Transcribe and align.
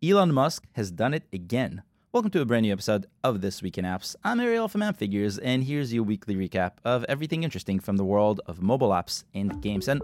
Elon 0.00 0.32
Musk 0.32 0.64
has 0.74 0.92
done 0.92 1.12
it 1.12 1.24
again. 1.32 1.82
Welcome 2.12 2.30
to 2.30 2.40
a 2.40 2.44
brand 2.44 2.62
new 2.62 2.72
episode 2.72 3.06
of 3.24 3.40
This 3.40 3.62
Week 3.62 3.76
in 3.78 3.84
Apps. 3.84 4.14
I'm 4.22 4.38
Ariel 4.38 4.68
from 4.68 4.80
Appfigures, 4.80 5.38
and 5.38 5.64
here's 5.64 5.92
your 5.92 6.04
weekly 6.04 6.36
recap 6.36 6.74
of 6.84 7.04
everything 7.08 7.42
interesting 7.42 7.80
from 7.80 7.96
the 7.96 8.04
world 8.04 8.40
of 8.46 8.62
mobile 8.62 8.90
apps 8.90 9.24
and 9.34 9.60
games. 9.60 9.88
And 9.88 10.00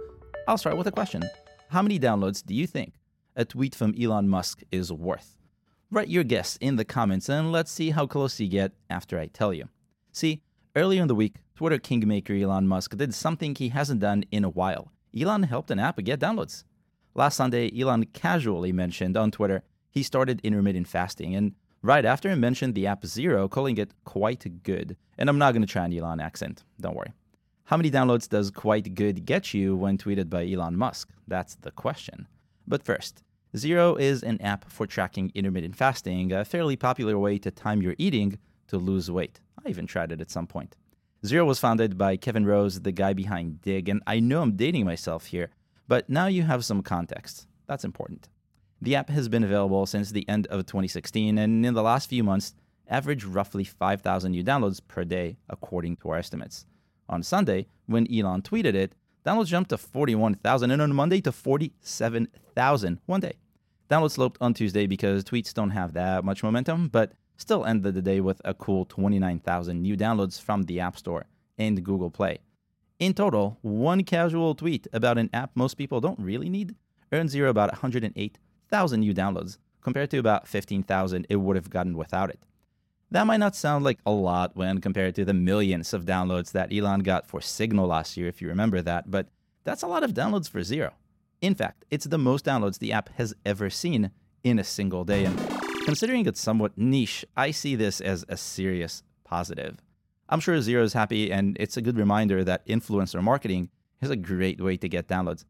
I'll 0.49 0.59
start 0.59 0.77
with 0.77 0.89
a 0.89 0.91
question 0.91 1.23
How 1.69 1.81
many 1.81 2.01
downloads 2.01 2.45
do 2.45 2.57
you 2.57 2.67
think 2.67 2.95
a 3.37 3.45
tweet 3.45 3.73
from 3.73 3.95
Elon 3.97 4.29
Musk 4.29 4.65
is 4.73 4.93
worth? 4.93 5.37
Write 5.93 6.09
your 6.09 6.25
guess 6.25 6.57
in 6.61 6.75
the 6.75 6.85
comments, 6.85 7.29
and 7.29 7.53
let's 7.53 7.71
see 7.71 7.91
how 7.91 8.05
close 8.05 8.41
you 8.41 8.49
get 8.49 8.73
after 8.91 9.21
I 9.21 9.29
tell 9.29 9.55
you. 9.55 9.69
See, 10.11 10.43
earlier 10.75 11.03
in 11.03 11.09
the 11.09 11.15
week, 11.15 11.37
Twitter 11.55 11.79
kingmaker 11.79 12.35
Elon 12.35 12.67
Musk 12.67 12.97
did 12.97 13.15
something 13.15 13.55
he 13.55 13.69
hasn't 13.69 14.01
done 14.01 14.25
in 14.33 14.43
a 14.43 14.51
while. 14.51 14.91
Elon 15.17 15.45
helped 15.45 15.71
an 15.71 15.79
app 15.79 16.03
get 16.03 16.19
downloads. 16.19 16.65
Last 17.15 17.37
Sunday, 17.37 17.71
Elon 17.81 18.07
casually 18.07 18.73
mentioned 18.73 19.17
on 19.17 19.31
Twitter 19.31 19.63
he 19.95 20.03
started 20.03 20.41
intermittent 20.43 20.89
fasting, 20.89 21.35
and 21.37 21.53
right 21.81 22.05
after 22.05 22.29
he 22.29 22.35
mentioned 22.35 22.75
the 22.75 22.87
app 22.87 23.07
Zero, 23.07 23.49
calling 23.49 23.79
it 23.79 23.93
quite 24.05 24.63
good. 24.65 24.97
And 25.17 25.29
I'm 25.29 25.39
not 25.39 25.53
going 25.53 25.63
to 25.63 25.73
try 25.73 25.85
an 25.85 25.97
Elon 25.97 26.21
accent, 26.21 26.65
don't 26.81 26.97
worry. 26.97 27.13
How 27.67 27.77
many 27.77 27.91
downloads 27.91 28.29
does 28.29 28.51
quite 28.51 28.95
good 28.95 29.25
get 29.25 29.55
you 29.55 29.77
when 29.77 29.97
tweeted 29.97 30.29
by 30.29 30.47
Elon 30.47 30.77
Musk? 30.77 31.11
That's 31.29 31.55
the 31.55 31.71
question. 31.71 32.27
But 32.67 32.83
first, 32.83 33.23
Zero 33.57 33.95
is 33.95 34.25
an 34.25 34.41
app 34.43 34.69
for 34.69 34.87
tracking 34.87 35.31
intermittent 35.35 35.77
fasting, 35.77 36.33
a 36.33 36.45
fairly 36.45 36.77
popular 36.77 37.17
way 37.17 37.39
to 37.39 37.53
time 37.53 37.81
your 37.81 37.95
eating 37.97 38.39
to 38.67 38.79
lose 38.79 39.11
weight. 39.11 39.41
I 39.65 39.69
even 39.71 39.87
tried 39.87 40.11
it 40.11 40.21
at 40.21 40.31
some 40.31 40.49
point. 40.49 40.77
Zero 41.25 41.45
was 41.45 41.61
founded 41.61 41.97
by 41.97 42.17
Kevin 42.17 42.45
Rose, 42.45 42.81
the 42.81 42.93
guy 42.93 43.13
behind 43.13 43.63
Digg, 43.63 43.89
and 43.89 44.03
I 44.07 44.21
know 44.21 44.43
I'm 44.43 44.57
dating 44.57 44.85
myself 44.85 45.27
here, 45.27 45.51
but 45.87 46.11
now 46.11 46.27
you 46.27 46.43
have 46.43 46.65
some 46.65 46.83
context. 46.83 47.47
That's 47.67 47.85
important. 47.85 48.29
The 48.83 48.97
app 48.97 49.09
has 49.11 49.29
been 49.29 49.45
available 49.45 49.87
since 49.87 50.11
the 50.11 50.29
end 50.29 50.47
of 50.49 50.67
2016, 50.67 51.39
and 51.39 51.65
in 51.65 51.75
the 51.75 51.83
last 51.83 52.09
few 52.09 52.23
months, 52.23 52.55
averaged 52.89 53.25
roughly 53.25 53.65
5,000 53.65 54.31
new 54.31 54.45
downloads 54.45 54.81
per 54.87 55.05
day, 55.05 55.39
according 55.49 55.97
to 55.97 56.11
our 56.11 56.19
estimates. 56.19 56.67
On 57.09 57.23
Sunday, 57.23 57.67
when 57.87 58.07
Elon 58.13 58.43
tweeted 58.43 58.75
it, 58.75 58.95
downloads 59.25 59.47
jumped 59.47 59.71
to 59.71 59.79
41,000, 59.79 60.71
and 60.71 60.83
on 60.83 60.95
Monday 60.95 61.21
to 61.23 61.33
47,000 61.33 63.01
one 63.07 63.21
day. 63.21 63.35
Downloads 63.91 64.13
sloped 64.13 64.39
on 64.41 64.55
Tuesday 64.55 64.87
because 64.87 65.25
tweets 65.25 65.55
don't 65.55 65.71
have 65.71 65.93
that 65.95 66.25
much 66.25 66.43
momentum, 66.43 66.89
but 66.89 67.13
still 67.37 67.65
ended 67.65 67.95
the 67.95 68.03
day 68.03 68.21
with 68.21 68.41
a 68.45 68.55
cool 68.55 68.85
29,000 68.87 69.81
new 69.81 69.97
downloads 69.97 70.41
from 70.41 70.63
the 70.65 70.81
App 70.81 70.97
Store 70.97 71.27
and 71.59 71.85
Google 71.85 72.11
Play. 72.11 72.39
In 72.99 73.13
total, 73.13 73.59
one 73.63 74.05
casual 74.05 74.55
tweet 74.55 74.87
about 74.93 75.19
an 75.19 75.31
app 75.33 75.51
most 75.55 75.75
people 75.75 76.01
don't 76.01 76.19
really 76.19 76.49
need 76.49 76.75
earned 77.13 77.31
Zero 77.31 77.51
about 77.51 77.75
108,000 78.75 79.01
new 79.01 79.15
downloads, 79.15 79.59
compared 79.83 80.11
to 80.11 80.19
about 80.19 80.49
15,000 80.49 81.27
it 81.29 81.37
would 81.37 81.55
have 81.55 81.71
gotten 81.71 81.97
without 81.97 82.31
it. 82.31 82.41
That 83.11 83.27
might 83.27 83.39
not 83.39 83.55
sound 83.55 83.85
like 83.85 84.01
a 84.05 84.11
lot 84.11 84.57
when 84.57 84.81
compared 84.81 85.15
to 85.15 85.25
the 85.25 85.33
millions 85.33 85.95
of 85.95 86.05
downloads 86.05 86.51
that 86.53 86.73
Elon 86.73 87.01
got 87.01 87.27
for 87.27 87.41
Signal 87.41 87.87
last 87.87 88.17
year, 88.17 88.27
if 88.27 88.43
you 88.43 88.49
remember 88.49 88.83
that, 88.83 89.11
but 89.11 89.29
that's 89.63 89.83
a 89.83 89.87
lot 89.87 90.03
of 90.03 90.13
downloads 90.13 90.51
for 90.51 90.65
Zero. 90.65 90.95
In 91.41 91.55
fact, 91.55 91.85
it's 91.91 92.07
the 92.07 92.19
most 92.19 92.45
downloads 92.45 92.79
the 92.79 92.93
app 92.93 93.11
has 93.17 93.33
ever 93.47 93.71
seen 93.71 94.11
in 94.43 94.59
a 94.59 94.65
single 94.65 95.05
day. 95.05 95.25
And 95.25 95.39
considering 95.85 96.27
it's 96.27 96.41
somewhat 96.41 96.77
niche, 96.77 97.25
I 97.37 97.53
see 97.53 97.77
this 97.77 98.01
as 98.01 98.25
a 98.29 98.37
serious 98.37 99.05
positive. 99.23 99.77
I'm 100.29 100.41
sure 100.41 100.61
Zero 100.61 100.83
is 100.83 100.95
happy, 100.95 101.31
and 101.31 101.57
it's 101.61 101.77
a 101.77 101.83
good 101.83 101.99
reminder 101.99 102.43
that 102.43 102.67
influencer 102.67 103.23
marketing 103.23 103.71
is 104.01 104.11
a 104.11 104.17
great 104.17 104.61
way 104.61 104.77
to 104.79 104.89
get 104.89 105.07
downloads, 105.07 105.45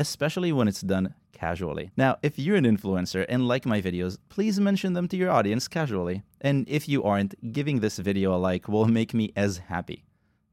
especially 0.00 0.50
when 0.50 0.66
it's 0.66 0.80
done 0.80 1.14
casually. 1.32 1.90
Now, 1.94 2.16
if 2.22 2.38
you're 2.38 2.56
an 2.56 2.64
influencer 2.64 3.26
and 3.28 3.46
like 3.46 3.66
my 3.66 3.82
videos, 3.82 4.16
please 4.30 4.58
mention 4.58 4.94
them 4.94 5.06
to 5.08 5.16
your 5.16 5.30
audience 5.30 5.68
casually. 5.68 6.22
And 6.40 6.66
if 6.68 6.88
you 6.88 7.04
aren't, 7.04 7.52
giving 7.52 7.80
this 7.80 7.98
video 7.98 8.34
a 8.34 8.38
like 8.38 8.66
will 8.66 8.86
make 8.86 9.12
me 9.12 9.30
as 9.36 9.58
happy. 9.58 10.04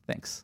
Thanks. 0.06 0.44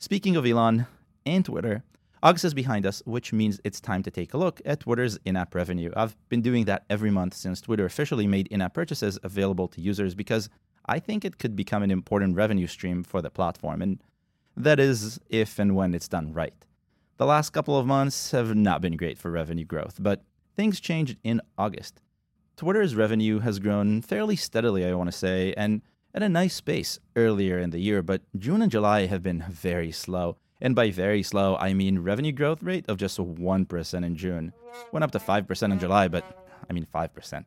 Speaking 0.00 0.34
of 0.34 0.44
Elon 0.44 0.86
and 1.24 1.44
Twitter, 1.44 1.84
August 2.20 2.44
is 2.46 2.54
behind 2.54 2.84
us, 2.84 3.00
which 3.06 3.32
means 3.32 3.60
it's 3.62 3.80
time 3.80 4.02
to 4.02 4.10
take 4.10 4.34
a 4.34 4.38
look 4.38 4.60
at 4.64 4.80
Twitter's 4.80 5.16
in 5.24 5.36
app 5.36 5.54
revenue. 5.54 5.92
I've 5.96 6.16
been 6.28 6.42
doing 6.42 6.64
that 6.64 6.84
every 6.90 7.12
month 7.12 7.34
since 7.34 7.60
Twitter 7.60 7.84
officially 7.84 8.26
made 8.26 8.48
in 8.48 8.60
app 8.60 8.74
purchases 8.74 9.20
available 9.22 9.68
to 9.68 9.80
users 9.80 10.16
because 10.16 10.50
I 10.86 10.98
think 10.98 11.24
it 11.24 11.38
could 11.38 11.54
become 11.54 11.84
an 11.84 11.92
important 11.92 12.34
revenue 12.34 12.66
stream 12.66 13.04
for 13.04 13.22
the 13.22 13.30
platform, 13.30 13.82
and 13.82 14.00
that 14.56 14.80
is 14.80 15.20
if 15.28 15.60
and 15.60 15.76
when 15.76 15.94
it's 15.94 16.08
done 16.08 16.32
right. 16.32 16.54
The 17.18 17.26
last 17.26 17.50
couple 17.50 17.78
of 17.78 17.86
months 17.86 18.30
have 18.32 18.54
not 18.54 18.80
been 18.80 18.96
great 18.96 19.18
for 19.18 19.30
revenue 19.30 19.64
growth, 19.64 19.96
but 20.00 20.22
things 20.54 20.80
changed 20.80 21.16
in 21.24 21.40
August. 21.56 22.00
Twitter's 22.56 22.94
revenue 22.94 23.40
has 23.40 23.58
grown 23.58 24.02
fairly 24.02 24.36
steadily, 24.36 24.84
I 24.84 24.94
want 24.94 25.10
to 25.10 25.16
say, 25.16 25.54
and 25.56 25.82
at 26.14 26.22
a 26.22 26.28
nice 26.28 26.60
pace 26.60 26.98
earlier 27.14 27.58
in 27.58 27.70
the 27.70 27.78
year, 27.78 28.02
but 28.02 28.22
June 28.38 28.62
and 28.62 28.70
July 28.70 29.06
have 29.06 29.22
been 29.22 29.44
very 29.48 29.92
slow. 29.92 30.36
And 30.60 30.74
by 30.74 30.90
very 30.90 31.22
slow, 31.22 31.56
I 31.56 31.74
mean 31.74 31.98
revenue 31.98 32.32
growth 32.32 32.62
rate 32.62 32.86
of 32.88 32.96
just 32.96 33.18
1% 33.18 34.04
in 34.04 34.16
June. 34.16 34.52
Went 34.92 35.04
up 35.04 35.10
to 35.12 35.18
5% 35.18 35.72
in 35.72 35.78
July, 35.78 36.08
but 36.08 36.24
I 36.68 36.72
mean 36.72 36.86
5% 36.94 37.44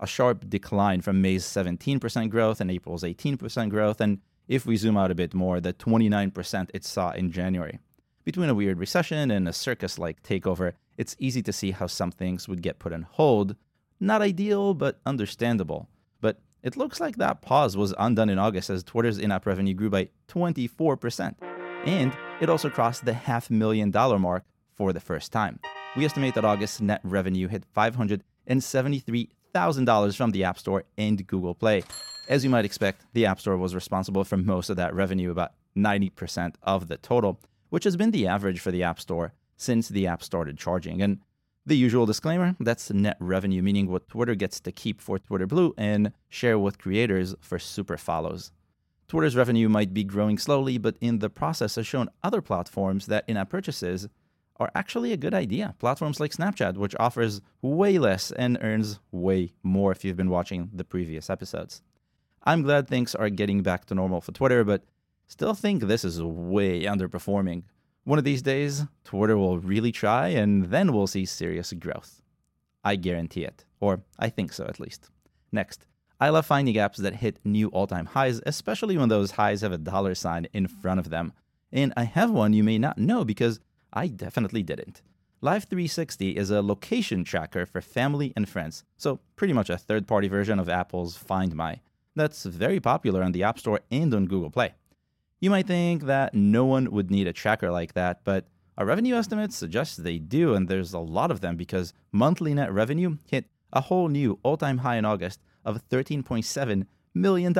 a 0.00 0.06
sharp 0.06 0.48
decline 0.48 1.02
from 1.02 1.20
May's 1.20 1.44
17% 1.44 2.30
growth 2.30 2.60
and 2.60 2.70
April's 2.70 3.02
18% 3.02 3.68
growth, 3.68 4.00
and 4.00 4.18
if 4.48 4.66
we 4.66 4.76
zoom 4.76 4.96
out 4.96 5.10
a 5.10 5.14
bit 5.14 5.34
more, 5.34 5.60
the 5.60 5.72
29% 5.72 6.70
it 6.74 6.84
saw 6.84 7.10
in 7.12 7.30
January. 7.30 7.78
Between 8.24 8.48
a 8.50 8.54
weird 8.54 8.78
recession 8.78 9.30
and 9.30 9.48
a 9.48 9.52
circus 9.52 9.98
like 9.98 10.22
takeover, 10.22 10.74
it's 10.96 11.16
easy 11.18 11.42
to 11.42 11.52
see 11.52 11.70
how 11.70 11.86
some 11.86 12.10
things 12.10 12.48
would 12.48 12.62
get 12.62 12.78
put 12.78 12.92
on 12.92 13.02
hold. 13.02 13.56
Not 13.98 14.22
ideal, 14.22 14.74
but 14.74 15.00
understandable. 15.06 15.88
But 16.20 16.40
it 16.62 16.76
looks 16.76 17.00
like 17.00 17.16
that 17.16 17.40
pause 17.40 17.76
was 17.76 17.94
undone 17.98 18.28
in 18.28 18.38
August 18.38 18.70
as 18.70 18.82
Twitter's 18.82 19.18
in 19.18 19.32
app 19.32 19.46
revenue 19.46 19.74
grew 19.74 19.90
by 19.90 20.10
24%. 20.28 21.34
And 21.86 22.12
it 22.40 22.50
also 22.50 22.68
crossed 22.68 23.04
the 23.04 23.14
half 23.14 23.50
million 23.50 23.90
dollar 23.90 24.18
mark 24.18 24.44
for 24.74 24.92
the 24.92 25.00
first 25.00 25.32
time. 25.32 25.58
We 25.96 26.04
estimate 26.04 26.34
that 26.34 26.44
August 26.44 26.82
net 26.82 27.00
revenue 27.02 27.48
hit 27.48 27.64
573 27.72 29.30
$1,000 29.54 30.16
from 30.16 30.30
the 30.30 30.44
App 30.44 30.58
Store 30.58 30.84
and 30.96 31.26
Google 31.26 31.54
Play. 31.54 31.82
As 32.28 32.44
you 32.44 32.50
might 32.50 32.64
expect, 32.64 33.04
the 33.12 33.26
App 33.26 33.40
Store 33.40 33.56
was 33.56 33.74
responsible 33.74 34.24
for 34.24 34.36
most 34.36 34.70
of 34.70 34.76
that 34.76 34.94
revenue, 34.94 35.30
about 35.30 35.52
90% 35.76 36.54
of 36.62 36.88
the 36.88 36.96
total, 36.98 37.40
which 37.70 37.84
has 37.84 37.96
been 37.96 38.10
the 38.10 38.26
average 38.26 38.60
for 38.60 38.70
the 38.70 38.82
App 38.82 39.00
Store 39.00 39.32
since 39.56 39.88
the 39.88 40.06
app 40.06 40.22
started 40.22 40.58
charging. 40.58 41.02
And 41.02 41.20
the 41.66 41.76
usual 41.76 42.06
disclaimer 42.06 42.56
that's 42.60 42.90
net 42.90 43.16
revenue, 43.20 43.62
meaning 43.62 43.86
what 43.86 44.08
Twitter 44.08 44.34
gets 44.34 44.60
to 44.60 44.72
keep 44.72 45.00
for 45.00 45.18
Twitter 45.18 45.46
Blue 45.46 45.74
and 45.76 46.12
share 46.28 46.58
with 46.58 46.78
creators 46.78 47.34
for 47.40 47.58
super 47.58 47.96
follows. 47.96 48.52
Twitter's 49.08 49.36
revenue 49.36 49.68
might 49.68 49.92
be 49.92 50.04
growing 50.04 50.38
slowly, 50.38 50.78
but 50.78 50.96
in 51.00 51.18
the 51.18 51.28
process 51.28 51.74
has 51.74 51.86
shown 51.86 52.08
other 52.22 52.40
platforms 52.40 53.06
that 53.06 53.24
in 53.26 53.36
app 53.36 53.50
purchases 53.50 54.08
are 54.56 54.70
actually 54.74 55.12
a 55.12 55.16
good 55.16 55.34
idea. 55.34 55.74
Platforms 55.78 56.20
like 56.20 56.32
Snapchat, 56.32 56.76
which 56.76 56.94
offers 57.00 57.40
way 57.60 57.98
less 57.98 58.30
and 58.30 58.58
earns 58.60 59.00
way 59.10 59.52
more 59.62 59.90
if 59.90 60.04
you've 60.04 60.16
been 60.16 60.30
watching 60.30 60.70
the 60.72 60.84
previous 60.84 61.28
episodes. 61.28 61.82
I'm 62.44 62.62
glad 62.62 62.86
things 62.86 63.14
are 63.14 63.30
getting 63.30 63.62
back 63.62 63.86
to 63.86 63.94
normal 63.94 64.20
for 64.20 64.32
Twitter, 64.32 64.64
but 64.64 64.84
still 65.30 65.54
think 65.54 65.82
this 65.82 66.04
is 66.04 66.22
way 66.22 66.82
underperforming. 66.82 67.62
One 68.04 68.18
of 68.18 68.24
these 68.24 68.42
days, 68.42 68.84
Twitter 69.04 69.38
will 69.38 69.58
really 69.58 69.92
try, 69.92 70.28
and 70.28 70.66
then 70.66 70.92
we'll 70.92 71.06
see 71.06 71.24
serious 71.24 71.72
growth. 71.72 72.20
I 72.82 72.96
guarantee 72.96 73.44
it, 73.44 73.64
or 73.78 74.02
I 74.18 74.28
think 74.28 74.52
so 74.52 74.64
at 74.64 74.80
least. 74.80 75.08
Next, 75.52 75.86
I 76.18 76.30
love 76.30 76.46
finding 76.46 76.74
apps 76.74 76.96
that 76.96 77.16
hit 77.16 77.38
new 77.44 77.68
all 77.68 77.86
time 77.86 78.06
highs, 78.06 78.40
especially 78.44 78.98
when 78.98 79.08
those 79.08 79.32
highs 79.32 79.60
have 79.60 79.72
a 79.72 79.78
dollar 79.78 80.14
sign 80.14 80.48
in 80.52 80.66
front 80.66 80.98
of 80.98 81.10
them. 81.10 81.32
And 81.72 81.92
I 81.96 82.04
have 82.04 82.30
one 82.30 82.52
you 82.52 82.64
may 82.64 82.78
not 82.78 82.98
know 82.98 83.24
because 83.24 83.60
I 83.92 84.08
definitely 84.08 84.62
didn't. 84.62 85.02
Life 85.40 85.68
360 85.68 86.36
is 86.36 86.50
a 86.50 86.60
location 86.60 87.24
tracker 87.24 87.64
for 87.64 87.80
family 87.80 88.32
and 88.36 88.48
friends, 88.48 88.84
so 88.96 89.20
pretty 89.36 89.54
much 89.54 89.70
a 89.70 89.78
third 89.78 90.06
party 90.08 90.28
version 90.28 90.58
of 90.58 90.68
Apple's 90.68 91.16
Find 91.16 91.54
My. 91.54 91.80
That's 92.16 92.44
very 92.44 92.80
popular 92.80 93.22
on 93.22 93.32
the 93.32 93.44
App 93.44 93.58
Store 93.58 93.80
and 93.90 94.12
on 94.12 94.26
Google 94.26 94.50
Play. 94.50 94.74
You 95.40 95.48
might 95.48 95.66
think 95.66 96.04
that 96.04 96.34
no 96.34 96.66
one 96.66 96.90
would 96.90 97.10
need 97.10 97.26
a 97.26 97.32
tracker 97.32 97.70
like 97.70 97.94
that, 97.94 98.20
but 98.24 98.46
our 98.76 98.84
revenue 98.84 99.14
estimates 99.14 99.56
suggest 99.56 100.04
they 100.04 100.18
do, 100.18 100.54
and 100.54 100.68
there's 100.68 100.92
a 100.92 100.98
lot 100.98 101.30
of 101.30 101.40
them 101.40 101.56
because 101.56 101.94
monthly 102.12 102.52
net 102.52 102.70
revenue 102.70 103.16
hit 103.26 103.46
a 103.72 103.80
whole 103.80 104.08
new 104.08 104.38
all 104.42 104.58
time 104.58 104.78
high 104.78 104.96
in 104.96 105.06
August 105.06 105.40
of 105.64 105.80
$13.7 105.88 106.86
million. 107.14 107.54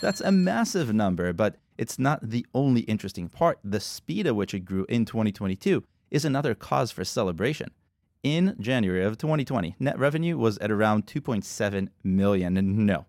That's 0.00 0.20
a 0.20 0.32
massive 0.32 0.92
number, 0.92 1.32
but 1.32 1.56
it's 1.78 1.96
not 1.96 2.28
the 2.28 2.44
only 2.54 2.80
interesting 2.82 3.28
part. 3.28 3.60
The 3.62 3.80
speed 3.80 4.26
at 4.26 4.34
which 4.34 4.52
it 4.52 4.60
grew 4.60 4.84
in 4.88 5.04
2022 5.04 5.84
is 6.10 6.24
another 6.24 6.56
cause 6.56 6.90
for 6.90 7.04
celebration. 7.04 7.70
In 8.24 8.56
January 8.58 9.04
of 9.04 9.16
2020, 9.16 9.76
net 9.78 9.96
revenue 9.96 10.36
was 10.36 10.58
at 10.58 10.72
around 10.72 11.06
2.7 11.06 11.88
million. 12.02 12.56
And 12.56 12.78
no, 12.78 13.06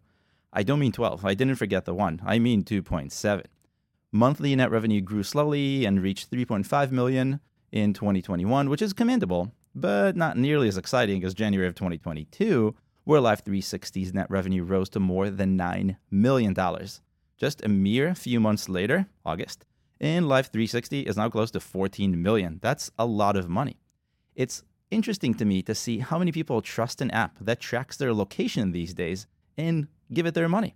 I 0.53 0.61
don't 0.61 0.79
mean 0.79 0.91
12. 0.91 1.25
I 1.25 1.33
didn't 1.33 1.55
forget 1.55 1.85
the 1.85 1.95
one. 1.95 2.21
I 2.23 2.38
mean 2.38 2.63
2.7. 2.63 3.45
Monthly 4.18 4.56
net 4.56 4.72
revenue 4.72 5.00
grew 5.00 5.22
slowly 5.22 5.86
and 5.86 6.02
reached 6.02 6.31
3.5 6.31 6.90
million 6.90 7.40
in 7.72 7.94
2021, 7.94 8.68
which 8.68 8.81
is 8.81 8.92
commendable. 8.92 9.52
but 9.75 10.16
not 10.16 10.36
nearly 10.36 10.68
as 10.68 10.75
exciting 10.75 11.24
as 11.24 11.36
January 11.36 11.68
of 11.68 11.75
2022, 11.75 12.74
where 13.04 13.22
Life 13.22 13.46
360's 13.46 14.16
net 14.16 14.25
revenue 14.28 14.64
rose 14.64 14.90
to 14.90 15.00
more 15.00 15.30
than 15.30 15.56
$9 15.56 15.98
million. 16.10 16.56
Just 17.38 17.64
a 17.64 17.69
mere 17.69 18.16
few 18.16 18.40
months 18.40 18.68
later, 18.68 19.06
August, 19.24 19.66
and 20.02 20.28
Life 20.28 20.52
360 20.52 21.02
is 21.02 21.16
now 21.16 21.30
close 21.30 21.52
to 21.52 21.60
14 21.60 22.19
million. 22.19 22.58
That's 22.60 22.90
a 22.98 23.06
lot 23.06 23.38
of 23.38 23.48
money. 23.48 23.78
It's 24.34 24.64
interesting 24.90 25.36
to 25.36 25.46
me 25.46 25.62
to 25.62 25.75
see 25.75 26.00
how 26.00 26.18
many 26.18 26.31
people 26.31 26.64
trust 26.64 27.02
an 27.02 27.12
app 27.12 27.38
that 27.40 27.60
tracks 27.60 27.98
their 27.98 28.16
location 28.16 28.72
these 28.72 28.96
days 28.96 29.28
and 29.58 29.88
give 30.12 30.25
it 30.25 30.34
their 30.34 30.50
money. 30.50 30.74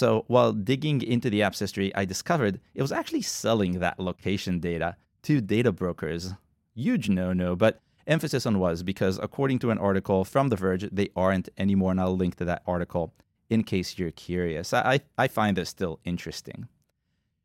So 0.00 0.24
while 0.28 0.54
digging 0.54 1.02
into 1.02 1.28
the 1.28 1.42
app's 1.42 1.58
history, 1.58 1.94
I 1.94 2.06
discovered 2.06 2.58
it 2.74 2.80
was 2.80 2.90
actually 2.90 3.20
selling 3.20 3.80
that 3.80 4.00
location 4.00 4.58
data 4.58 4.96
to 5.24 5.42
data 5.42 5.72
brokers. 5.72 6.32
Huge 6.74 7.10
no 7.10 7.34
no, 7.34 7.54
but 7.54 7.82
emphasis 8.06 8.46
on 8.46 8.58
was 8.58 8.82
because 8.82 9.18
according 9.18 9.58
to 9.58 9.70
an 9.70 9.76
article 9.76 10.24
from 10.24 10.48
The 10.48 10.56
Verge, 10.56 10.88
they 10.90 11.10
aren't 11.14 11.50
anymore, 11.58 11.90
and 11.90 12.00
I'll 12.00 12.16
link 12.16 12.36
to 12.36 12.46
that 12.46 12.62
article 12.66 13.12
in 13.50 13.62
case 13.62 13.98
you're 13.98 14.10
curious. 14.10 14.72
I, 14.72 15.00
I 15.18 15.28
find 15.28 15.54
this 15.54 15.68
still 15.68 16.00
interesting. 16.02 16.68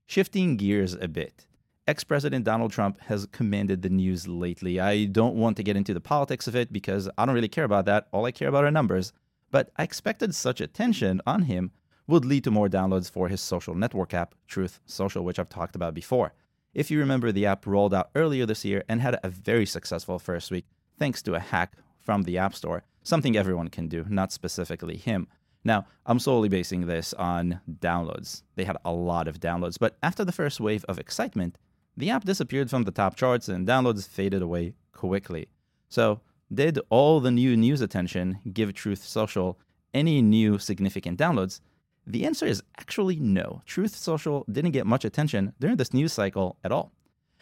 Shifting 0.05 0.55
gears 0.55 0.93
a 0.93 1.09
bit, 1.09 1.47
ex 1.89 2.05
President 2.05 2.45
Donald 2.45 2.71
Trump 2.71 3.01
has 3.01 3.27
commanded 3.33 3.81
the 3.81 3.89
news 3.89 4.29
lately. 4.29 4.79
I 4.79 5.03
don't 5.03 5.35
want 5.35 5.57
to 5.57 5.63
get 5.63 5.75
into 5.75 5.93
the 5.93 5.99
politics 5.99 6.47
of 6.47 6.55
it 6.55 6.71
because 6.71 7.09
I 7.17 7.25
don't 7.25 7.35
really 7.35 7.49
care 7.49 7.65
about 7.65 7.83
that. 7.87 8.07
All 8.13 8.23
I 8.23 8.31
care 8.31 8.47
about 8.47 8.63
are 8.63 8.71
numbers. 8.71 9.11
But 9.51 9.71
I 9.75 9.83
expected 9.83 10.33
such 10.33 10.61
attention 10.61 11.19
on 11.27 11.43
him 11.43 11.71
would 12.07 12.25
lead 12.25 12.43
to 12.43 12.51
more 12.51 12.69
downloads 12.69 13.09
for 13.09 13.27
his 13.27 13.41
social 13.41 13.75
network 13.75 14.13
app, 14.13 14.35
Truth 14.47 14.79
Social, 14.85 15.23
which 15.23 15.39
I've 15.39 15.49
talked 15.49 15.75
about 15.75 15.93
before. 15.93 16.33
If 16.73 16.91
you 16.91 16.99
remember, 16.99 17.31
the 17.31 17.45
app 17.45 17.65
rolled 17.65 17.93
out 17.93 18.09
earlier 18.15 18.45
this 18.45 18.65
year 18.65 18.83
and 18.89 19.01
had 19.01 19.17
a 19.23 19.29
very 19.29 19.65
successful 19.65 20.19
first 20.19 20.51
week 20.51 20.65
thanks 20.99 21.21
to 21.23 21.35
a 21.35 21.39
hack 21.39 21.73
from 21.99 22.23
the 22.23 22.37
App 22.37 22.53
Store, 22.53 22.83
something 23.03 23.35
everyone 23.35 23.69
can 23.69 23.87
do, 23.87 24.05
not 24.09 24.31
specifically 24.31 24.97
him. 24.97 25.27
Now, 25.63 25.87
I'm 26.05 26.19
solely 26.19 26.47
basing 26.47 26.85
this 26.85 27.13
on 27.15 27.59
downloads. 27.79 28.43
They 28.55 28.65
had 28.65 28.77
a 28.85 28.91
lot 28.91 29.27
of 29.27 29.39
downloads, 29.39 29.77
but 29.79 29.97
after 30.03 30.23
the 30.23 30.31
first 30.31 30.59
wave 30.59 30.85
of 30.85 30.99
excitement, 30.99 31.57
the 31.97 32.11
app 32.11 32.23
disappeared 32.23 32.69
from 32.69 32.83
the 32.83 32.91
top 32.91 33.15
charts 33.15 33.49
and 33.49 33.67
downloads 33.67 34.07
faded 34.07 34.41
away 34.41 34.73
quickly. 34.91 35.47
So, 35.89 36.21
did 36.53 36.79
all 36.89 37.19
the 37.19 37.31
new 37.31 37.57
news 37.57 37.81
attention 37.81 38.39
give 38.53 38.73
Truth 38.73 39.03
Social 39.03 39.57
any 39.93 40.21
new 40.21 40.59
significant 40.59 41.17
downloads? 41.17 41.61
The 42.07 42.25
answer 42.25 42.45
is 42.45 42.61
actually 42.79 43.17
no. 43.17 43.61
Truth 43.65 43.95
Social 43.95 44.45
didn't 44.51 44.71
get 44.71 44.85
much 44.85 45.05
attention 45.05 45.53
during 45.59 45.77
this 45.77 45.93
news 45.93 46.13
cycle 46.13 46.57
at 46.63 46.71
all. 46.71 46.91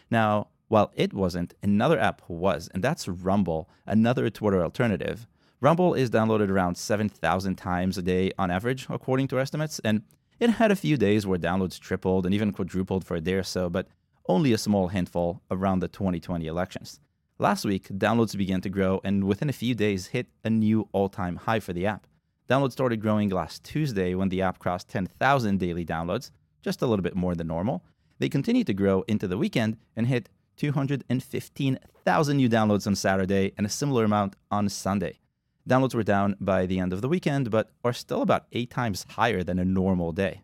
Now, 0.10 0.48
while 0.70 0.92
it 0.96 1.14
wasn't, 1.14 1.54
another 1.62 2.00
app 2.00 2.22
was, 2.28 2.70
and 2.74 2.84
that's 2.84 3.08
Rumble, 3.08 3.70
another 3.86 4.30
Twitter 4.30 4.64
alternative. 4.64 5.28
Rumble 5.60 5.94
is 5.94 6.10
downloaded 6.10 6.50
around 6.50 6.76
7,000 6.76 7.56
times 7.56 7.98
a 7.98 8.02
day 8.02 8.32
on 8.38 8.52
average, 8.52 8.88
according 8.90 9.28
to 9.30 9.40
estimates, 9.40 9.80
and 9.84 10.04
it 10.40 10.50
had 10.50 10.72
a 10.72 10.76
few 10.76 10.98
days 10.98 11.28
where 11.28 11.40
downloads 11.40 11.80
tripled 11.80 12.26
and 12.26 12.34
even 12.34 12.52
quadrupled 12.52 13.06
for 13.06 13.16
a 13.16 13.22
day 13.22 13.36
or 13.36 13.44
so, 13.44 13.70
but 13.70 13.88
only 14.28 14.54
a 14.54 14.58
small 14.58 14.88
handful 14.88 15.42
around 15.52 15.80
the 15.80 15.88
2020 15.88 16.48
elections. 16.48 17.00
Last 17.40 17.66
week, 17.66 17.88
downloads 17.90 18.38
began 18.38 18.62
to 18.62 18.70
grow 18.70 19.02
and 19.04 19.26
within 19.26 19.50
a 19.50 19.54
few 19.54 19.76
days 19.76 20.08
hit 20.08 20.28
a 20.44 20.50
new 20.50 20.88
all 20.92 21.10
time 21.10 21.36
high 21.36 21.60
for 21.60 21.74
the 21.74 21.86
app. 21.86 22.08
Downloads 22.50 22.74
started 22.74 23.02
growing 23.02 23.30
last 23.30 23.64
Tuesday 23.64 24.16
when 24.16 24.28
the 24.30 24.42
app 24.42 24.60
crossed 24.60 24.90
10,000 24.90 25.60
daily 25.60 25.86
downloads, 25.86 26.32
just 26.62 26.82
a 26.82 26.86
little 26.86 27.04
bit 27.04 27.16
more 27.16 27.36
than 27.36 27.48
normal. 27.48 27.86
They 28.20 28.28
continued 28.28 28.68
to 28.68 28.74
grow 28.74 29.04
into 29.08 29.28
the 29.28 29.38
weekend 29.38 29.78
and 29.96 30.08
hit 30.08 30.30
215,000 30.58 32.38
new 32.38 32.50
downloads 32.50 32.86
on 32.86 32.96
Saturday 32.96 33.54
and 33.58 33.66
a 33.66 33.70
similar 33.70 34.04
amount 34.04 34.36
on 34.52 34.68
Sunday. 34.68 35.20
Downloads 35.68 35.96
were 35.96 36.04
down 36.04 36.36
by 36.42 36.66
the 36.66 36.80
end 36.80 36.92
of 36.92 37.02
the 37.02 37.08
weekend, 37.08 37.50
but 37.50 37.72
are 37.86 37.94
still 37.94 38.22
about 38.22 38.48
eight 38.52 38.70
times 38.70 39.06
higher 39.12 39.42
than 39.44 39.58
a 39.58 39.66
normal 39.66 40.12
day. 40.12 40.42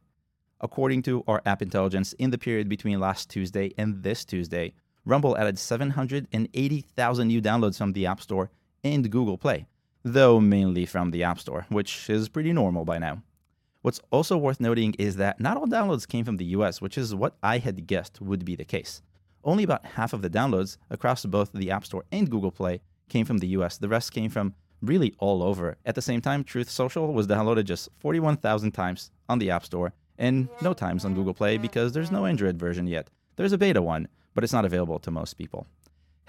According 0.61 1.01
to 1.03 1.23
our 1.27 1.41
app 1.45 1.61
intelligence, 1.61 2.13
in 2.13 2.31
the 2.31 2.37
period 2.37 2.69
between 2.69 3.01
last 3.01 3.29
Tuesday 3.29 3.73
and 3.77 4.03
this 4.03 4.23
Tuesday, 4.23 4.73
Rumble 5.03 5.37
added 5.37 5.59
780,000 5.59 7.27
new 7.27 7.41
downloads 7.41 7.77
from 7.77 7.91
the 7.91 8.05
App 8.05 8.21
Store 8.21 8.51
and 8.83 9.09
Google 9.11 9.37
Play, 9.37 9.65
though 10.03 10.39
mainly 10.39 10.85
from 10.85 11.11
the 11.11 11.23
App 11.23 11.39
Store, 11.39 11.65
which 11.69 12.09
is 12.09 12.29
pretty 12.29 12.53
normal 12.53 12.85
by 12.85 12.97
now. 12.97 13.21
What's 13.81 14.01
also 14.11 14.37
worth 14.37 14.59
noting 14.59 14.93
is 14.99 15.15
that 15.17 15.39
not 15.39 15.57
all 15.57 15.65
downloads 15.65 16.07
came 16.07 16.25
from 16.25 16.37
the 16.37 16.45
US, 16.45 16.81
which 16.81 16.97
is 16.97 17.15
what 17.15 17.37
I 17.41 17.59
had 17.59 17.87
guessed 17.87 18.21
would 18.21 18.43
be 18.43 18.55
the 18.55 18.65
case. 18.65 19.01
Only 19.43 19.63
about 19.63 19.85
half 19.85 20.11
of 20.11 20.21
the 20.21 20.29
downloads 20.29 20.77
across 20.89 21.25
both 21.25 21.51
the 21.53 21.71
App 21.71 21.85
Store 21.85 22.03
and 22.11 22.29
Google 22.29 22.51
Play 22.51 22.81
came 23.07 23.25
from 23.25 23.37
the 23.37 23.47
US. 23.47 23.77
The 23.77 23.87
rest 23.87 24.11
came 24.11 24.29
from 24.29 24.53
really 24.81 25.13
all 25.17 25.41
over. 25.41 25.77
At 25.85 25.95
the 25.95 26.01
same 26.01 26.21
time, 26.21 26.43
Truth 26.43 26.69
Social 26.69 27.13
was 27.13 27.27
downloaded 27.27 27.65
just 27.65 27.89
41,000 27.99 28.71
times 28.71 29.11
on 29.29 29.39
the 29.39 29.51
App 29.51 29.65
Store 29.65 29.93
and 30.17 30.49
no 30.61 30.73
times 30.73 31.05
on 31.05 31.13
Google 31.15 31.33
Play 31.33 31.57
because 31.57 31.93
there's 31.93 32.11
no 32.11 32.25
Android 32.25 32.57
version 32.57 32.87
yet. 32.87 33.09
There's 33.37 33.53
a 33.53 33.57
beta 33.57 33.81
one, 33.81 34.09
but 34.35 34.43
it's 34.43 34.53
not 34.53 34.65
available 34.65 34.99
to 34.99 35.11
most 35.11 35.35
people. 35.37 35.67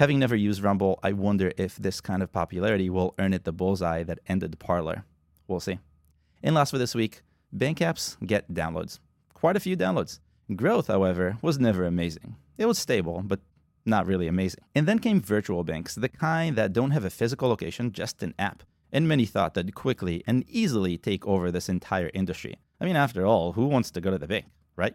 Having 0.00 0.20
never 0.20 0.34
used 0.34 0.62
Rumble, 0.62 0.98
I 1.02 1.12
wonder 1.12 1.52
if 1.58 1.76
this 1.76 2.00
kind 2.00 2.22
of 2.22 2.32
popularity 2.32 2.88
will 2.88 3.14
earn 3.18 3.34
it 3.34 3.44
the 3.44 3.52
bullseye 3.52 4.02
that 4.04 4.18
ended 4.26 4.58
Parler. 4.58 5.04
We'll 5.46 5.60
see. 5.60 5.78
And 6.42 6.54
last 6.54 6.70
for 6.70 6.78
this 6.78 6.94
week, 6.94 7.20
bank 7.52 7.80
apps 7.80 8.16
get 8.26 8.50
downloads. 8.50 8.98
Quite 9.34 9.58
a 9.58 9.60
few 9.60 9.76
downloads. 9.76 10.20
Growth, 10.56 10.86
however, 10.86 11.36
was 11.42 11.58
never 11.58 11.84
amazing. 11.84 12.36
It 12.56 12.64
was 12.64 12.78
stable, 12.78 13.20
but 13.22 13.40
not 13.84 14.06
really 14.06 14.26
amazing. 14.26 14.64
And 14.74 14.88
then 14.88 15.00
came 15.00 15.20
virtual 15.20 15.64
banks, 15.64 15.96
the 15.96 16.08
kind 16.08 16.56
that 16.56 16.72
don't 16.72 16.92
have 16.92 17.04
a 17.04 17.10
physical 17.10 17.50
location, 17.50 17.92
just 17.92 18.22
an 18.22 18.32
app. 18.38 18.62
And 18.90 19.06
many 19.06 19.26
thought 19.26 19.52
that 19.52 19.74
quickly 19.74 20.24
and 20.26 20.48
easily 20.48 20.96
take 20.96 21.26
over 21.26 21.50
this 21.50 21.68
entire 21.68 22.10
industry. 22.14 22.58
I 22.80 22.86
mean, 22.86 22.96
after 22.96 23.26
all, 23.26 23.52
who 23.52 23.66
wants 23.66 23.90
to 23.90 24.00
go 24.00 24.10
to 24.10 24.16
the 24.16 24.26
bank, 24.26 24.46
right? 24.76 24.94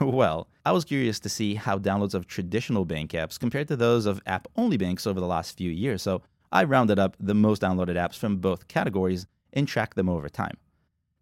Well, 0.20 0.48
I 0.64 0.72
was 0.72 0.86
curious 0.86 1.20
to 1.20 1.28
see 1.28 1.56
how 1.56 1.78
downloads 1.78 2.14
of 2.14 2.26
traditional 2.26 2.86
bank 2.86 3.10
apps 3.10 3.38
compared 3.38 3.68
to 3.68 3.76
those 3.76 4.06
of 4.06 4.22
app 4.24 4.48
only 4.56 4.78
banks 4.78 5.06
over 5.06 5.20
the 5.20 5.26
last 5.26 5.58
few 5.58 5.70
years, 5.70 6.00
so 6.00 6.22
I 6.50 6.64
rounded 6.64 6.98
up 6.98 7.16
the 7.20 7.34
most 7.34 7.60
downloaded 7.60 7.96
apps 7.96 8.16
from 8.16 8.38
both 8.38 8.66
categories 8.66 9.26
and 9.52 9.68
tracked 9.68 9.96
them 9.96 10.08
over 10.08 10.30
time. 10.30 10.56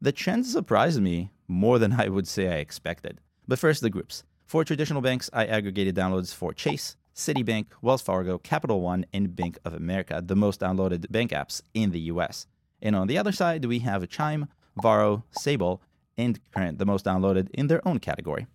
The 0.01 0.13
trends 0.13 0.53
surprised 0.53 1.03
me 1.03 1.33
more 1.49 1.81
than 1.81 1.93
I 2.01 2.09
would 2.09 2.29
say 2.29 2.47
I 2.47 2.59
expected. 2.59 3.21
But 3.49 3.59
first, 3.59 3.83
the 3.83 3.91
groups. 3.91 4.23
For 4.47 4.65
traditional 4.65 5.03
banks, 5.03 5.29
I 5.33 5.47
aggregated 5.47 5.97
downloads 5.97 6.33
for 6.33 6.53
Chase, 6.53 6.97
Citibank, 7.17 7.67
Wells 7.83 8.03
Fargo, 8.03 8.39
Capital 8.39 8.81
One, 8.81 9.05
and 9.13 9.35
Bank 9.35 9.59
of 9.65 9.75
America, 9.75 10.23
the 10.25 10.37
most 10.37 10.61
downloaded 10.61 11.11
bank 11.11 11.33
apps 11.33 11.63
in 11.75 11.91
the 11.91 12.13
US. 12.13 12.47
And 12.81 12.95
on 12.95 13.09
the 13.09 13.19
other 13.19 13.33
side, 13.33 13.65
we 13.65 13.81
have 13.81 14.09
Chime, 14.09 14.47
Varo, 14.81 15.25
Sable, 15.33 15.83
and 16.17 16.39
Current, 16.53 16.79
the 16.79 16.87
most 16.87 17.05
downloaded 17.05 17.49
in 17.51 17.67
their 17.67 17.87
own 17.87 17.99
category. 17.99 18.47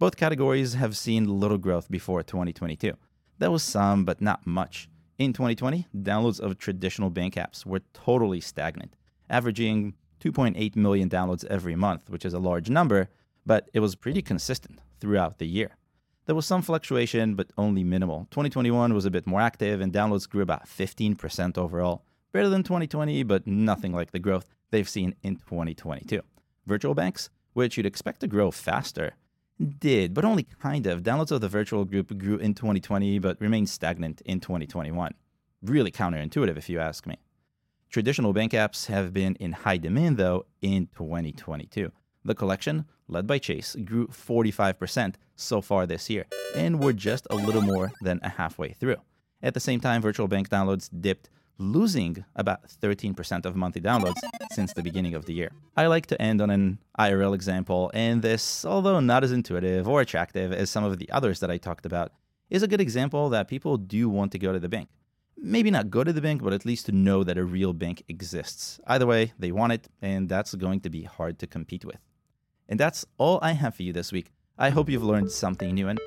Both 0.00 0.16
categories 0.16 0.72
have 0.72 0.96
seen 0.96 1.28
little 1.28 1.58
growth 1.58 1.90
before 1.90 2.22
2022. 2.22 2.94
There 3.38 3.50
was 3.50 3.62
some, 3.62 4.06
but 4.06 4.22
not 4.22 4.46
much. 4.46 4.88
In 5.18 5.34
2020, 5.34 5.88
downloads 5.94 6.40
of 6.40 6.56
traditional 6.56 7.10
bank 7.10 7.34
apps 7.34 7.66
were 7.66 7.82
totally 7.92 8.40
stagnant, 8.40 8.96
averaging 9.28 9.92
2.8 10.24 10.74
million 10.74 11.10
downloads 11.10 11.44
every 11.44 11.76
month, 11.76 12.08
which 12.08 12.24
is 12.24 12.32
a 12.32 12.38
large 12.38 12.70
number, 12.70 13.10
but 13.44 13.68
it 13.74 13.80
was 13.80 13.94
pretty 13.94 14.22
consistent 14.22 14.80
throughout 15.00 15.36
the 15.36 15.46
year. 15.46 15.76
There 16.24 16.34
was 16.34 16.46
some 16.46 16.62
fluctuation, 16.62 17.34
but 17.34 17.50
only 17.58 17.84
minimal. 17.84 18.26
2021 18.30 18.94
was 18.94 19.04
a 19.04 19.10
bit 19.10 19.26
more 19.26 19.42
active, 19.42 19.82
and 19.82 19.92
downloads 19.92 20.26
grew 20.26 20.40
about 20.40 20.66
15% 20.66 21.58
overall. 21.58 22.06
Better 22.32 22.48
than 22.48 22.62
2020, 22.62 23.22
but 23.24 23.46
nothing 23.46 23.92
like 23.92 24.12
the 24.12 24.18
growth 24.18 24.48
they've 24.70 24.88
seen 24.88 25.14
in 25.22 25.36
2022. 25.36 26.22
Virtual 26.64 26.94
banks, 26.94 27.28
which 27.52 27.76
you'd 27.76 27.84
expect 27.84 28.20
to 28.20 28.26
grow 28.26 28.50
faster, 28.50 29.12
did, 29.60 30.14
but 30.14 30.24
only 30.24 30.44
kind 30.60 30.86
of. 30.86 31.02
Downloads 31.02 31.30
of 31.30 31.40
the 31.40 31.48
virtual 31.48 31.84
group 31.84 32.16
grew 32.18 32.36
in 32.36 32.54
2020, 32.54 33.18
but 33.18 33.40
remained 33.40 33.68
stagnant 33.68 34.20
in 34.22 34.40
2021. 34.40 35.14
Really 35.62 35.90
counterintuitive, 35.90 36.56
if 36.56 36.68
you 36.68 36.78
ask 36.80 37.06
me. 37.06 37.18
Traditional 37.90 38.32
bank 38.32 38.52
apps 38.52 38.86
have 38.86 39.12
been 39.12 39.34
in 39.36 39.52
high 39.52 39.76
demand, 39.76 40.16
though, 40.16 40.46
in 40.62 40.88
2022. 40.96 41.90
The 42.24 42.34
collection, 42.34 42.84
led 43.08 43.26
by 43.26 43.38
Chase, 43.38 43.76
grew 43.84 44.06
45% 44.06 45.14
so 45.34 45.60
far 45.60 45.86
this 45.86 46.08
year, 46.08 46.26
and 46.54 46.78
we're 46.78 46.92
just 46.92 47.26
a 47.30 47.34
little 47.34 47.62
more 47.62 47.92
than 48.02 48.20
a 48.22 48.28
halfway 48.28 48.72
through. 48.72 48.96
At 49.42 49.54
the 49.54 49.60
same 49.60 49.80
time, 49.80 50.02
virtual 50.02 50.28
bank 50.28 50.50
downloads 50.50 50.88
dipped, 51.00 51.30
losing 51.60 52.24
about 52.34 52.66
13% 52.66 53.44
of 53.44 53.54
monthly 53.54 53.82
downloads 53.82 54.20
since 54.52 54.72
the 54.72 54.82
beginning 54.82 55.14
of 55.14 55.26
the 55.26 55.34
year. 55.34 55.52
I 55.76 55.86
like 55.86 56.06
to 56.06 56.20
end 56.20 56.40
on 56.40 56.50
an 56.50 56.78
IRL 56.98 57.34
example, 57.34 57.90
and 57.94 58.22
this, 58.22 58.64
although 58.64 58.98
not 59.00 59.22
as 59.22 59.30
intuitive 59.30 59.86
or 59.86 60.00
attractive 60.00 60.52
as 60.52 60.70
some 60.70 60.84
of 60.84 60.98
the 60.98 61.10
others 61.10 61.40
that 61.40 61.50
I 61.50 61.58
talked 61.58 61.86
about, 61.86 62.12
is 62.48 62.62
a 62.62 62.68
good 62.68 62.80
example 62.80 63.28
that 63.28 63.46
people 63.46 63.76
do 63.76 64.08
want 64.08 64.32
to 64.32 64.38
go 64.38 64.52
to 64.52 64.58
the 64.58 64.68
bank. 64.68 64.88
Maybe 65.36 65.70
not 65.70 65.90
go 65.90 66.02
to 66.02 66.12
the 66.12 66.20
bank, 66.20 66.42
but 66.42 66.52
at 66.52 66.66
least 66.66 66.86
to 66.86 66.92
know 66.92 67.22
that 67.24 67.38
a 67.38 67.44
real 67.44 67.72
bank 67.72 68.02
exists. 68.08 68.80
Either 68.86 69.06
way, 69.06 69.32
they 69.38 69.52
want 69.52 69.72
it, 69.72 69.88
and 70.02 70.28
that's 70.28 70.54
going 70.54 70.80
to 70.80 70.90
be 70.90 71.04
hard 71.04 71.38
to 71.38 71.46
compete 71.46 71.84
with. 71.84 71.98
And 72.68 72.80
that's 72.80 73.06
all 73.18 73.38
I 73.42 73.52
have 73.52 73.74
for 73.74 73.82
you 73.82 73.92
this 73.92 74.12
week. 74.12 74.32
I 74.58 74.70
hope 74.70 74.88
you've 74.88 75.04
learned 75.04 75.30
something 75.30 75.74
new. 75.74 75.88
And 75.88 75.98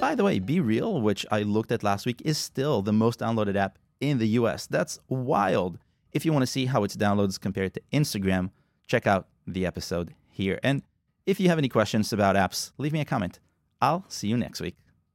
by 0.00 0.14
the 0.14 0.24
way, 0.24 0.38
BeReal, 0.38 1.00
which 1.00 1.26
I 1.30 1.42
looked 1.42 1.72
at 1.72 1.82
last 1.82 2.06
week, 2.06 2.22
is 2.24 2.38
still 2.38 2.82
the 2.82 2.92
most 2.92 3.20
downloaded 3.20 3.56
app 3.56 3.78
in 4.00 4.18
the 4.18 4.28
US. 4.28 4.66
That's 4.66 4.98
wild. 5.08 5.78
If 6.12 6.24
you 6.24 6.32
want 6.32 6.42
to 6.42 6.46
see 6.46 6.66
how 6.66 6.84
its 6.84 6.96
downloads 6.96 7.40
compared 7.40 7.74
to 7.74 7.80
Instagram, 7.92 8.50
check 8.86 9.06
out 9.06 9.28
the 9.46 9.66
episode 9.66 10.14
here. 10.28 10.58
And 10.62 10.82
if 11.26 11.40
you 11.40 11.48
have 11.48 11.58
any 11.58 11.68
questions 11.68 12.12
about 12.12 12.36
apps, 12.36 12.72
leave 12.78 12.92
me 12.92 13.00
a 13.00 13.04
comment. 13.04 13.40
I'll 13.80 14.04
see 14.08 14.28
you 14.28 14.36
next 14.36 14.60
week. 14.60 14.85